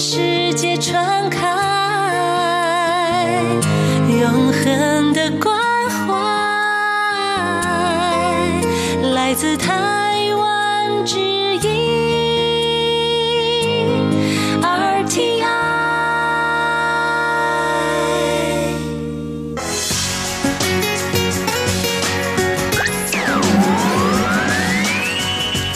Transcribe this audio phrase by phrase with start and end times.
[0.00, 0.39] 是。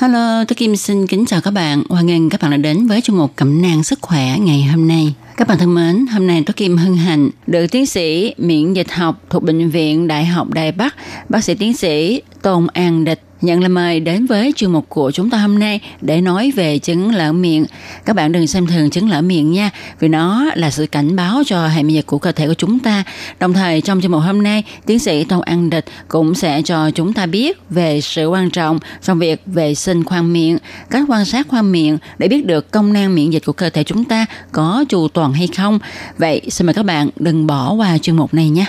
[0.00, 1.82] Hello, tôi Kim xin kính chào các bạn.
[1.88, 4.88] Hoan nghênh các bạn đã đến với chương mục Cẩm nang sức khỏe ngày hôm
[4.88, 5.14] nay.
[5.36, 8.92] Các bạn thân mến, hôm nay tôi Kim hân hạnh được tiến sĩ miễn dịch
[8.92, 10.94] học thuộc Bệnh viện Đại học Đài Bắc,
[11.28, 15.10] bác sĩ tiến sĩ Tôn An Địch nhận lời mời đến với chương mục của
[15.10, 17.66] chúng ta hôm nay để nói về chứng lở miệng.
[18.04, 21.42] Các bạn đừng xem thường chứng lở miệng nha, vì nó là sự cảnh báo
[21.46, 23.04] cho hệ miễn dịch của cơ thể của chúng ta.
[23.40, 26.90] Đồng thời trong chương mục hôm nay, tiến sĩ Tôn An Địch cũng sẽ cho
[26.90, 30.58] chúng ta biết về sự quan trọng trong việc vệ sinh khoang miệng,
[30.90, 33.84] cách quan sát khoang miệng để biết được công năng miễn dịch của cơ thể
[33.84, 35.78] chúng ta có chu toàn hay không.
[36.18, 38.66] Vậy xin mời các bạn đừng bỏ qua chương mục này nhé.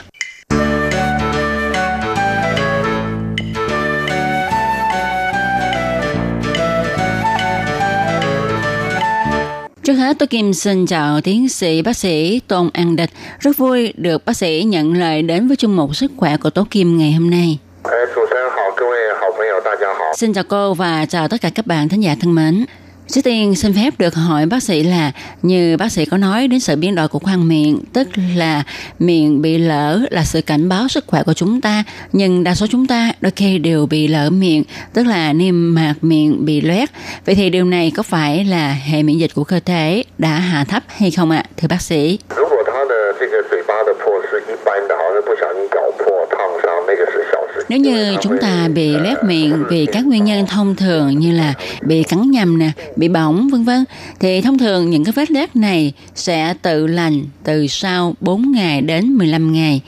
[9.89, 13.09] Trước hết tôi Kim xin chào tiến sĩ bác sĩ Tôn An Địch.
[13.39, 16.67] Rất vui được bác sĩ nhận lời đến với chung mục sức khỏe của Tố
[16.69, 17.57] Kim ngày hôm nay.
[20.17, 22.65] Xin chào cô và chào tất cả các bạn thính giả thân mến.
[23.08, 26.60] Trước tiên xin phép được hỏi bác sĩ là như bác sĩ có nói đến
[26.60, 28.62] sự biến đổi của khoang miệng, tức là
[28.98, 32.66] miệng bị lở là sự cảnh báo sức khỏe của chúng ta, nhưng đa số
[32.70, 34.62] chúng ta đôi khi đều bị lở miệng,
[34.92, 36.88] tức là niêm mạc miệng bị loét.
[37.26, 40.64] Vậy thì điều này có phải là hệ miễn dịch của cơ thể đã hạ
[40.64, 42.18] thấp hay không ạ, thưa bác sĩ?
[42.36, 47.57] 如果他的这个嘴巴的破是一般的，好像不小心咬破、烫伤，那个是小事情。
[47.69, 51.53] Nếu như chúng ta bị loét miệng vì các nguyên nhân thông thường như là
[51.81, 53.85] bị cắn nhầm nè, bị bỏng vân vân
[54.19, 58.81] thì thông thường những cái vết loét này sẽ tự lành từ sau 4 ngày
[58.81, 59.81] đến 15 ngày.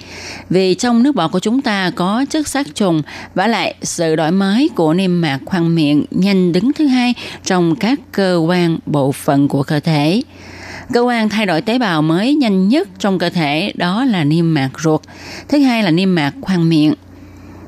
[0.49, 3.01] Vì trong nước bọt của chúng ta có chất sát trùng
[3.35, 7.13] và lại sự đổi mới của niêm mạc khoang miệng nhanh đứng thứ hai
[7.45, 10.21] trong các cơ quan bộ phận của cơ thể.
[10.93, 14.53] Cơ quan thay đổi tế bào mới nhanh nhất trong cơ thể đó là niêm
[14.53, 15.01] mạc ruột.
[15.47, 16.93] Thứ hai là niêm mạc khoang miệng.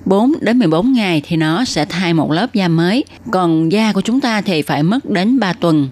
[0.06, 4.02] 4 đến 14 ngày thì nó sẽ thay một lớp da mới, còn da của
[4.02, 5.90] chúng ta thì phải mất đến 3 tuần.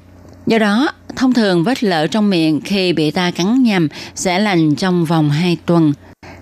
[0.48, 4.76] Do đó, thông thường vết lở trong miệng khi bị ta cắn nhầm sẽ lành
[4.76, 5.94] trong vòng 2 tuần.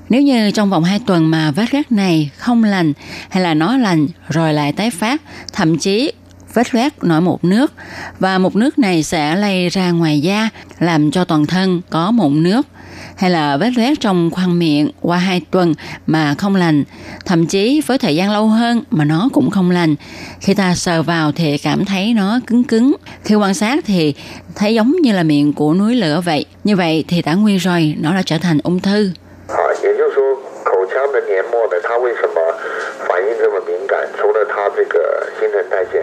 [0.10, 2.94] Nếu như trong vòng 2 tuần mà vết rác này không lành
[3.30, 5.22] hay là nó lành rồi lại tái phát,
[5.54, 6.12] thậm chí
[6.60, 7.74] vết loét nổi mụn nước
[8.20, 10.50] và mụn nước này sẽ lây ra ngoài da
[10.80, 12.68] làm cho toàn thân có mụn nước
[13.16, 15.74] hay là vết loét trong khoang miệng qua 2 tuần
[16.08, 16.84] mà không lành,
[17.26, 19.96] thậm chí với thời gian lâu hơn mà nó cũng không lành.
[20.40, 24.14] Khi ta sờ vào thì cảm thấy nó cứng cứng, khi quan sát thì
[24.56, 26.46] thấy giống như là miệng của núi lửa vậy.
[26.64, 29.12] Như vậy thì đã nguy rồi, nó đã trở thành ung thư.
[29.48, 29.56] À,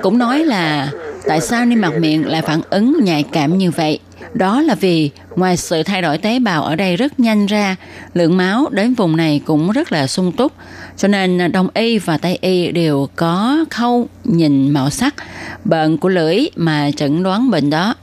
[0.03, 0.91] cũng nói là
[1.27, 3.99] tại sao niêm mạc miệng lại phản ứng nhạy cảm như vậy?
[4.35, 7.77] Đó là vì ngoài sự thay đổi tế bào ở đây rất nhanh ra,
[8.15, 10.53] lượng máu đến vùng này cũng rất là sung túc.
[10.97, 15.15] Cho nên Đông y và Tây y đều có khâu nhìn màu sắc,
[15.65, 17.95] bệnh của lưỡi mà chẩn đoán bệnh đó.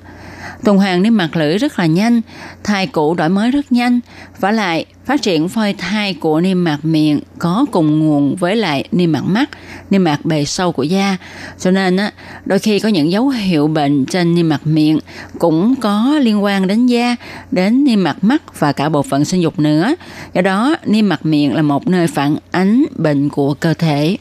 [0.64, 2.22] Tuần hoàn niêm mạc lưỡi rất là nhanh,
[2.64, 4.00] thai cũ đổi mới rất nhanh,
[4.40, 8.88] và lại phát triển phôi thai của niêm mạc miệng có cùng nguồn với lại
[8.92, 9.50] niêm mạc mắt,
[9.90, 11.18] niêm mạc bề sâu của da.
[11.60, 12.12] Cho nên á,
[12.46, 15.00] đôi khi có những dấu hiệu bệnh trên niêm mạc miệng
[15.40, 17.16] cũng có liên quan đến da,
[17.52, 19.96] đến niêm mạc mắt và cả bộ phận sinh dục nữa.
[20.34, 24.18] Do đó, niêm mạc miệng là một nơi phản ánh bệnh của cơ thể.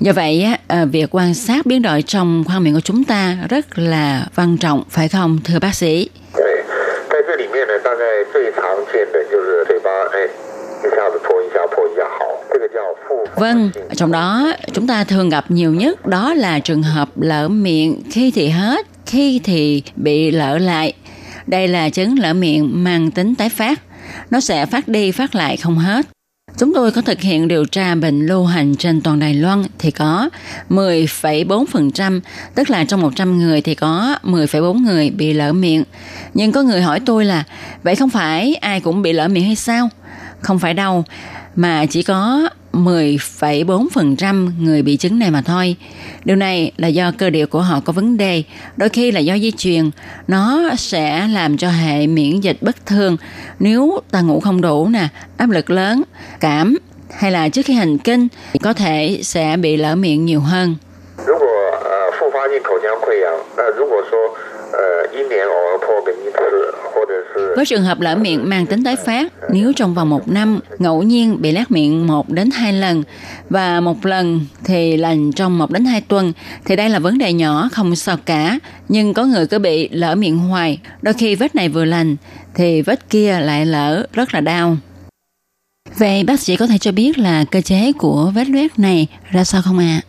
[0.00, 3.38] Do vậy, á, à, việc quan sát biến đổi trong khoang miệng của chúng ta
[3.48, 6.08] rất là quan trọng, phải không, thưa bác sĩ?
[13.36, 18.02] Vâng, trong đó chúng ta thường gặp nhiều nhất đó là trường hợp lở miệng
[18.10, 20.92] khi thì hết, khi thì bị lở lại.
[21.46, 23.80] Đây là chứng lở miệng mang tính tái phát.
[24.30, 26.06] Nó sẽ phát đi phát lại không hết.
[26.58, 29.90] Chúng tôi có thực hiện điều tra bệnh lưu hành trên toàn Đài Loan thì
[29.90, 30.30] có
[30.70, 32.20] 10,4%,
[32.54, 35.84] tức là trong 100 người thì có 10,4 người bị lở miệng.
[36.34, 37.44] Nhưng có người hỏi tôi là
[37.82, 39.88] vậy không phải ai cũng bị lở miệng hay sao?
[40.40, 41.04] Không phải đâu,
[41.55, 45.75] mà chỉ có 10,4% người bị chứng này mà thôi.
[46.25, 48.43] Điều này là do cơ địa của họ có vấn đề,
[48.77, 49.91] đôi khi là do di truyền.
[50.27, 53.17] Nó sẽ làm cho hệ miễn dịch bất thường
[53.59, 56.03] nếu ta ngủ không đủ nè, áp lực lớn,
[56.39, 56.77] cảm
[57.15, 58.27] hay là trước khi hành kinh
[58.61, 60.75] có thể sẽ bị lở miệng nhiều hơn.
[61.27, 61.45] 如果
[61.83, 63.25] 呃复发性口腔溃疡，
[63.57, 64.11] 那如果说
[64.73, 64.77] 呃
[65.13, 65.88] 一年偶尔破个一次，或者是
[67.56, 71.02] với trường hợp lở miệng mang tính tái phát, nếu trong vòng một năm ngẫu
[71.02, 73.02] nhiên bị lát miệng một đến hai lần
[73.50, 76.32] và một lần thì lành trong một đến hai tuần
[76.64, 78.58] thì đây là vấn đề nhỏ không sao cả.
[78.88, 82.16] Nhưng có người cứ bị lở miệng hoài, đôi khi vết này vừa lành
[82.54, 84.76] thì vết kia lại lở rất là đau.
[85.98, 89.44] Vậy bác sĩ có thể cho biết là cơ chế của vết loét này ra
[89.44, 90.00] sao không ạ?
[90.04, 90.06] À?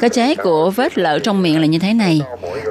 [0.00, 2.20] cơ chế của vết lở trong miệng là như thế này.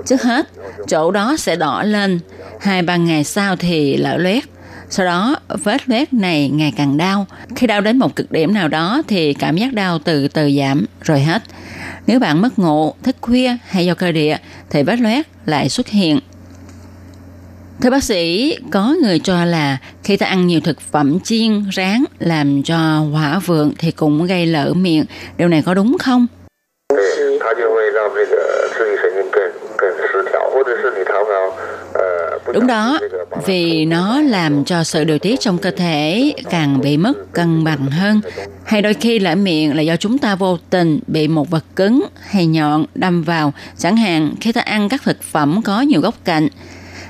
[0.05, 0.47] Trước hết,
[0.87, 2.19] chỗ đó sẽ đỏ lên,
[2.59, 4.43] hai ba ngày sau thì lở loét.
[4.89, 7.27] Sau đó, vết loét này ngày càng đau.
[7.55, 10.85] Khi đau đến một cực điểm nào đó thì cảm giác đau từ từ giảm
[11.01, 11.43] rồi hết.
[12.07, 14.37] Nếu bạn mất ngủ, thức khuya hay do cơ địa
[14.69, 16.19] thì vết loét lại xuất hiện.
[17.81, 22.03] Thưa bác sĩ, có người cho là khi ta ăn nhiều thực phẩm chiên, rán
[22.19, 25.05] làm cho hỏa vượng thì cũng gây lở miệng.
[25.37, 26.27] Điều này có đúng không?
[32.53, 32.99] Đúng đó,
[33.45, 37.91] vì nó làm cho sự điều tiết trong cơ thể càng bị mất cân bằng
[37.91, 38.21] hơn.
[38.63, 42.03] Hay đôi khi lỡ miệng là do chúng ta vô tình bị một vật cứng
[42.29, 46.13] hay nhọn đâm vào, chẳng hạn khi ta ăn các thực phẩm có nhiều góc
[46.25, 46.47] cạnh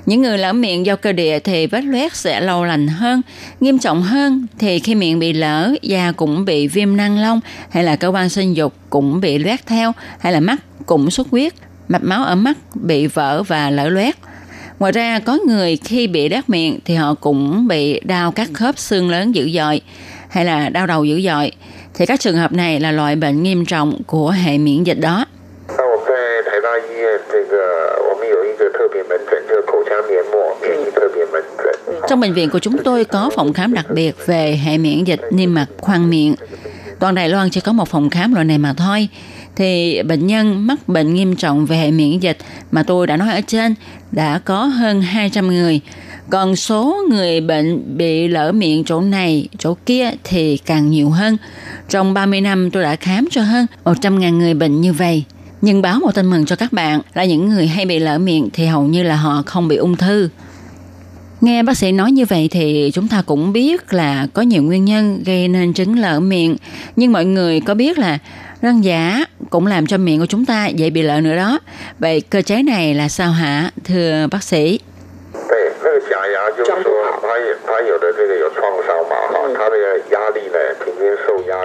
[0.08, 3.22] những người lở miệng do cơ địa thì vết loét sẽ lâu lành hơn.
[3.60, 7.40] Nghiêm trọng hơn thì khi miệng bị lở, da cũng bị viêm năng lông
[7.70, 10.56] hay là cơ quan sinh dục cũng bị loét theo hay là mắt
[10.86, 11.54] cũng xuất huyết,
[11.88, 14.16] mạch máu ở mắt bị vỡ và lở loét.
[14.80, 18.80] Ngoài ra có người khi bị đát miệng thì họ cũng bị đau các khớp
[18.80, 19.82] xương lớn dữ dội
[20.30, 21.52] hay là đau đầu dữ dội.
[21.94, 25.26] Thì các trường hợp này là loại bệnh nghiêm trọng của hệ miễn dịch đó.
[32.10, 35.22] Trong bệnh viện của chúng tôi có phòng khám đặc biệt về hệ miễn dịch
[35.32, 36.36] niêm mạc khoang miệng.
[37.00, 39.08] Toàn Đài Loan chỉ có một phòng khám loại này mà thôi.
[39.56, 42.38] Thì bệnh nhân mắc bệnh nghiêm trọng về hệ miễn dịch
[42.72, 43.76] mà tôi đã nói ở trên
[44.12, 45.82] đã có hơn 200 người.
[46.30, 51.38] Còn số người bệnh bị lở miệng chỗ này, chỗ kia thì càng nhiều hơn.
[51.90, 55.24] Trong 30 năm tôi đã khám cho hơn 100.000 người bệnh như vậy.
[55.62, 58.50] Nhưng báo một tin mừng cho các bạn là những người hay bị lở miệng
[58.54, 60.30] thì hầu như là họ không bị ung thư.
[61.42, 64.86] Nghe bác sĩ nói như vậy thì chúng ta cũng biết là có nhiều nguyên
[64.86, 66.56] nhân gây nên trứng lở miệng.
[66.96, 68.20] Nhưng mọi người có biết là
[68.62, 71.60] răng giả cũng làm cho miệng của chúng ta dễ bị lở nữa đó.
[72.00, 74.80] Vậy cơ chế này là sao hả, thưa bác sĩ?
[75.34, 75.72] Ừ.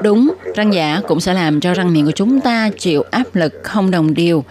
[0.03, 3.53] Đúng, răng giả cũng sẽ làm cho răng miệng của chúng ta chịu áp lực
[3.63, 4.45] không đồng đều.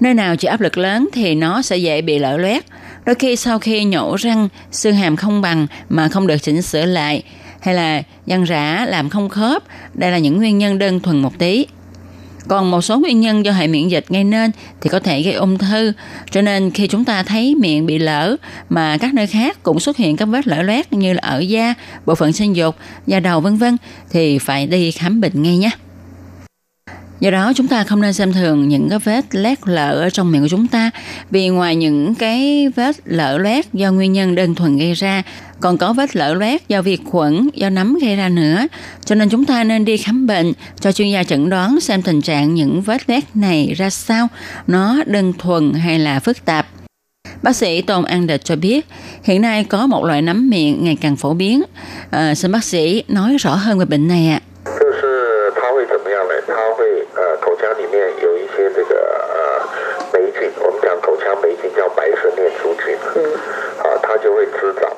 [0.00, 2.64] Nơi nào chịu áp lực lớn thì nó sẽ dễ bị lở loét
[3.06, 6.84] Đôi khi sau khi nhổ răng, xương hàm không bằng mà không được chỉnh sửa
[6.84, 7.22] lại,
[7.60, 9.62] hay là răng rã làm không khớp,
[9.94, 11.66] đây là những nguyên nhân đơn thuần một tí.
[12.48, 14.50] Còn một số nguyên nhân do hệ miễn dịch gây nên
[14.80, 15.92] thì có thể gây ung thư.
[16.30, 18.36] Cho nên khi chúng ta thấy miệng bị lở
[18.68, 21.74] mà các nơi khác cũng xuất hiện các vết lở loét như là ở da,
[22.06, 22.76] bộ phận sinh dục,
[23.06, 23.76] da đầu vân vân
[24.10, 25.70] thì phải đi khám bệnh ngay nhé.
[27.20, 30.32] Do đó chúng ta không nên xem thường những cái vết lét lở ở trong
[30.32, 30.90] miệng của chúng ta
[31.30, 35.22] vì ngoài những cái vết lở loét do nguyên nhân đơn thuần gây ra
[35.60, 38.66] còn có vết lở loét do vi khuẩn, do nấm gây ra nữa.
[39.04, 42.22] Cho nên chúng ta nên đi khám bệnh cho chuyên gia chẩn đoán xem tình
[42.22, 44.28] trạng những vết loét này ra sao,
[44.66, 46.66] nó đơn thuần hay là phức tạp.
[47.42, 48.86] Bác sĩ Tôn An Địch cho biết
[49.22, 51.62] hiện nay có một loại nấm miệng ngày càng phổ biến.
[52.10, 54.40] À, xin bác sĩ nói rõ hơn về bệnh này ạ.
[54.44, 54.55] À.
[58.35, 58.95] 有一些这个
[59.33, 59.39] 呃
[60.13, 62.95] 霉菌，我们讲口腔霉菌叫白舌念珠菌，
[63.83, 64.89] 啊，它就会滋长。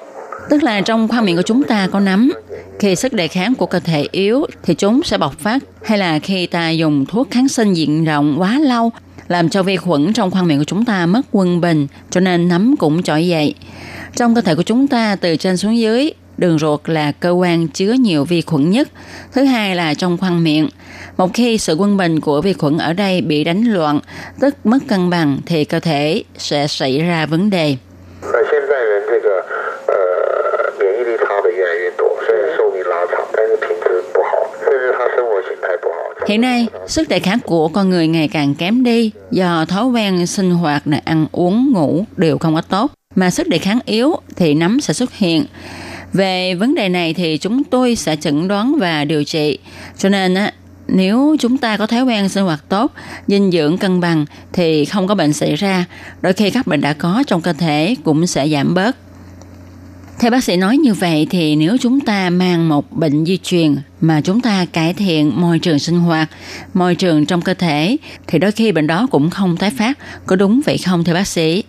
[0.50, 2.32] Tức là trong khoang miệng của chúng ta có nấm.
[2.80, 6.20] Khi sức đề kháng của cơ thể yếu thì chúng sẽ bộc phát hay là
[6.20, 8.92] khi ta dùng thuốc kháng sinh diện rộng quá lâu
[9.28, 12.48] làm cho vi khuẩn trong khoang miệng của chúng ta mất quân bình cho nên
[12.48, 13.56] nấm cũng trỗi dậy.
[14.16, 17.69] Trong cơ thể của chúng ta từ trên xuống dưới đường ruột là cơ quan
[17.69, 18.89] chứa nhiều vi khuẩn nhất,
[19.33, 20.69] thứ hai là trong khoang miệng.
[21.17, 24.01] Một khi sự quân bình của vi khuẩn ở đây bị đánh loạn,
[24.41, 27.77] tức mất cân bằng thì cơ thể sẽ xảy ra vấn đề.
[36.27, 40.27] Hiện nay, sức đề kháng của con người ngày càng kém đi do thói quen
[40.27, 44.17] sinh hoạt là ăn uống ngủ đều không có tốt mà sức đề kháng yếu
[44.37, 45.45] thì nấm sẽ xuất hiện.
[46.13, 49.59] Về vấn đề này thì chúng tôi sẽ chẩn đoán và điều trị.
[49.99, 50.53] Cho nên á,
[50.89, 52.93] nếu chúng ta có thói quen sinh hoạt tốt,
[53.27, 55.85] dinh dưỡng cân bằng thì không có bệnh xảy ra.
[56.21, 58.97] Đôi khi các bệnh đã có trong cơ thể cũng sẽ giảm bớt.
[60.21, 63.77] Theo bác sĩ nói như vậy thì nếu chúng ta mang một bệnh di truyền
[64.01, 66.29] mà chúng ta cải thiện môi trường sinh hoạt,
[66.75, 67.97] môi trường trong cơ thể
[68.27, 69.99] thì đôi khi bệnh đó cũng không tái phát.
[70.27, 71.63] Có đúng vậy không thưa bác sĩ?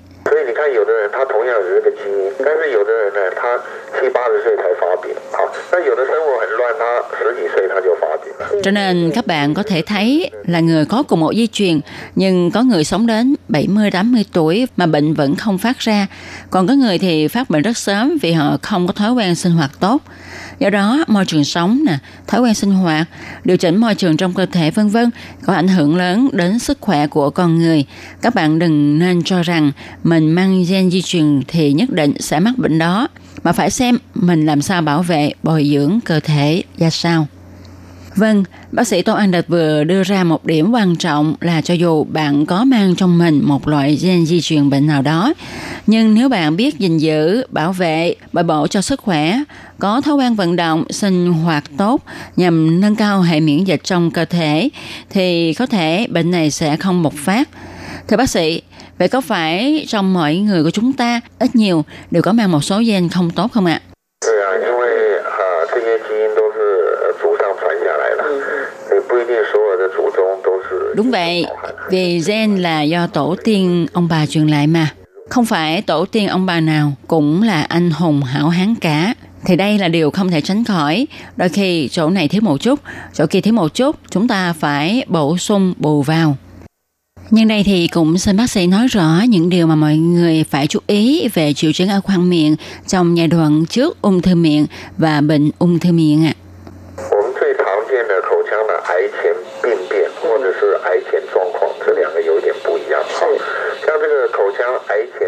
[2.48, 3.58] 但是有的人呢，他
[3.98, 8.62] 七八十岁才发病，好，那有的生活很乱，他十几岁他就发病了。
[8.62, 11.80] Cho nên các bạn có thể thấy là người có cùng một di truyền
[12.14, 16.07] nhưng có người sống đến 70 80 tuổi mà bệnh vẫn không phát ra,
[16.49, 19.51] còn có người thì phát bệnh rất sớm vì họ không có thói quen sinh
[19.51, 20.03] hoạt tốt.
[20.59, 23.07] Do đó, môi trường sống nè, thói quen sinh hoạt,
[23.43, 25.09] điều chỉnh môi trường trong cơ thể vân vân
[25.45, 27.85] có ảnh hưởng lớn đến sức khỏe của con người.
[28.21, 29.71] Các bạn đừng nên cho rằng
[30.03, 33.07] mình mang gen di truyền thì nhất định sẽ mắc bệnh đó,
[33.43, 37.27] mà phải xem mình làm sao bảo vệ, bồi dưỡng cơ thể ra sao.
[38.19, 41.73] Vâng, bác sĩ Tô An đạt vừa đưa ra một điểm quan trọng là cho
[41.73, 45.33] dù bạn có mang trong mình một loại gen di truyền bệnh nào đó,
[45.87, 49.39] nhưng nếu bạn biết gìn giữ, bảo vệ, bồi bổ cho sức khỏe,
[49.79, 52.03] có thói quen vận động, sinh hoạt tốt
[52.35, 54.69] nhằm nâng cao hệ miễn dịch trong cơ thể,
[55.09, 57.49] thì có thể bệnh này sẽ không bộc phát.
[58.07, 58.61] Thưa bác sĩ,
[58.97, 62.63] vậy có phải trong mọi người của chúng ta ít nhiều đều có mang một
[62.63, 63.81] số gen không tốt không ạ?
[63.85, 63.88] À?
[70.99, 71.45] Đúng vậy,
[71.91, 74.89] vì gen là do tổ tiên ông bà truyền lại mà.
[75.29, 79.13] Không phải tổ tiên ông bà nào cũng là anh hùng hảo hán cả.
[79.45, 81.07] Thì đây là điều không thể tránh khỏi.
[81.37, 82.79] Đôi khi chỗ này thiếu một chút,
[83.13, 86.37] chỗ kia thiếu một chút, chúng ta phải bổ sung bù vào.
[87.29, 90.67] Nhân đây thì cũng xin bác sĩ nói rõ những điều mà mọi người phải
[90.67, 92.55] chú ý về triệu chứng ở khoang miệng
[92.87, 94.65] trong giai đoạn trước ung thư miệng
[94.97, 96.33] và bệnh ung thư miệng ạ.
[96.35, 96.48] À.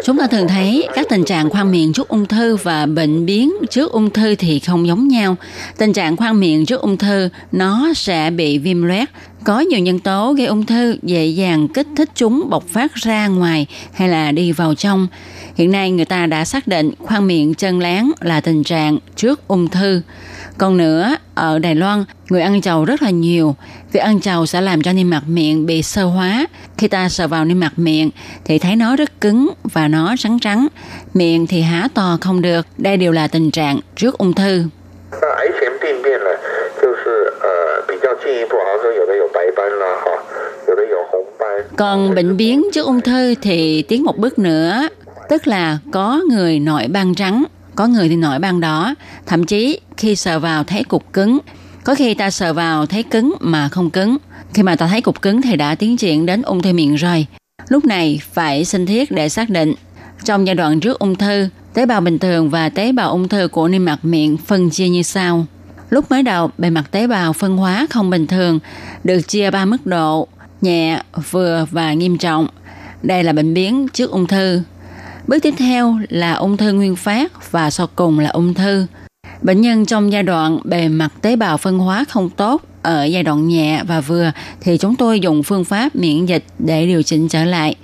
[0.04, 3.52] Chúng ta thường thấy các tình trạng khoang miệng trước ung thư và bệnh biến
[3.70, 5.36] trước ung thư thì không giống nhau.
[5.78, 9.08] Tình trạng khoang miệng trước ung thư, nó sẽ bị viêm loét.
[9.44, 13.28] Có nhiều nhân tố gây ung thư, dễ dàng kích thích chúng, bộc phát ra
[13.28, 15.08] ngoài hay là đi vào trong.
[15.54, 19.48] Hiện nay người ta đã xác định khoang miệng chân láng là tình trạng trước
[19.48, 20.02] ung thư.
[20.62, 23.54] Còn nữa, ở Đài Loan, người ăn trầu rất là nhiều.
[23.92, 26.46] Việc ăn trầu sẽ làm cho niêm mạc miệng bị sơ hóa.
[26.78, 28.10] Khi ta sờ vào niêm mạc miệng
[28.44, 30.66] thì thấy nó rất cứng và nó trắng trắng.
[31.14, 32.66] Miệng thì há to không được.
[32.78, 34.64] Đây đều là tình trạng trước ung thư.
[35.10, 35.48] Ờ, ờ,
[41.76, 44.88] Còn bệnh biến trước ung thư thì tiến một bước nữa,
[45.28, 48.94] tức là có người nổi ban trắng có người thì nổi ban đó
[49.26, 51.38] thậm chí khi sờ vào thấy cục cứng,
[51.84, 54.16] có khi ta sờ vào thấy cứng mà không cứng.
[54.54, 57.26] Khi mà ta thấy cục cứng thì đã tiến triển đến ung thư miệng rồi.
[57.68, 59.74] Lúc này phải sinh thiết để xác định.
[60.24, 63.48] Trong giai đoạn trước ung thư, tế bào bình thường và tế bào ung thư
[63.48, 65.46] của niêm mạc miệng phân chia như sau.
[65.90, 68.58] Lúc mới đầu, bề mặt tế bào phân hóa không bình thường,
[69.04, 70.28] được chia ba mức độ,
[70.60, 72.46] nhẹ, vừa và nghiêm trọng.
[73.02, 74.62] Đây là bệnh biến trước ung thư.
[75.26, 78.86] Bước tiếp theo là ung thư nguyên phát và sau cùng là ung thư.
[79.42, 83.22] Bệnh nhân trong giai đoạn bề mặt tế bào phân hóa không tốt ở giai
[83.22, 87.28] đoạn nhẹ và vừa thì chúng tôi dùng phương pháp miễn dịch để điều chỉnh
[87.28, 87.76] trở lại.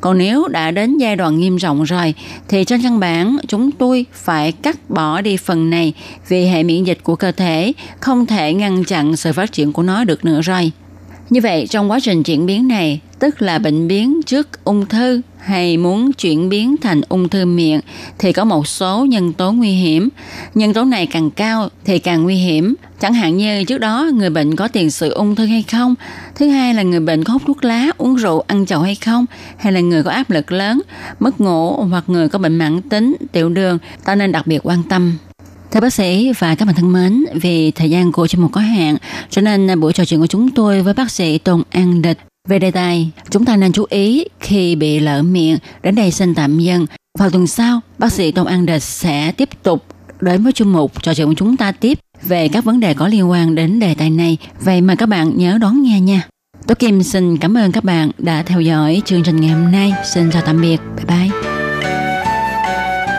[0.00, 2.14] Còn nếu đã đến giai đoạn nghiêm trọng rồi
[2.48, 5.92] thì trên căn bản chúng tôi phải cắt bỏ đi phần này
[6.28, 9.82] vì hệ miễn dịch của cơ thể không thể ngăn chặn sự phát triển của
[9.82, 10.72] nó được nữa rồi.
[11.30, 15.20] Như vậy trong quá trình chuyển biến này, tức là bệnh biến trước ung thư
[15.38, 17.80] hay muốn chuyển biến thành ung thư miệng
[18.18, 20.08] thì có một số nhân tố nguy hiểm.
[20.54, 22.74] Nhân tố này càng cao thì càng nguy hiểm.
[23.00, 25.94] Chẳng hạn như trước đó người bệnh có tiền sử ung thư hay không.
[26.34, 29.24] Thứ hai là người bệnh có hút thuốc lá, uống rượu, ăn chầu hay không.
[29.58, 30.80] Hay là người có áp lực lớn,
[31.20, 33.78] mất ngủ hoặc người có bệnh mãn tính, tiểu đường.
[34.04, 35.18] Ta nên đặc biệt quan tâm.
[35.72, 38.60] Thưa bác sĩ và các bạn thân mến, vì thời gian của chương mục có
[38.60, 38.96] hạn,
[39.30, 42.58] cho nên buổi trò chuyện của chúng tôi với bác sĩ Tôn An Địch về
[42.58, 45.58] đề tài chúng ta nên chú ý khi bị lỡ miệng.
[45.82, 46.86] Đến đây xin tạm dừng.
[47.18, 49.84] Vào tuần sau, bác sĩ Tôn An Địch sẽ tiếp tục
[50.20, 53.08] đến với chương mục trò chuyện của chúng ta tiếp về các vấn đề có
[53.08, 54.36] liên quan đến đề tài này.
[54.60, 56.22] Vậy mà các bạn nhớ đón nghe nha.
[56.66, 59.92] Tôi Kim xin cảm ơn các bạn đã theo dõi chương trình ngày hôm nay.
[60.14, 60.80] Xin chào tạm biệt.
[60.96, 61.47] Bye bye.